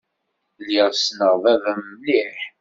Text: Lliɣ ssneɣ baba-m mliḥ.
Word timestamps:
Lliɣ 0.61 0.87
ssneɣ 0.93 1.33
baba-m 1.43 1.81
mliḥ. 2.01 2.37